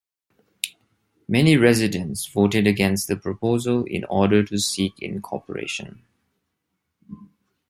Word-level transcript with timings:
Many 1.27 1.57
residents 1.57 2.25
voted 2.25 2.65
against 2.65 3.07
the 3.07 3.15
proposal 3.15 3.83
in 3.83 4.03
order 4.05 4.43
to 4.45 4.57
seek 4.57 4.93
incorporation. 4.99 6.01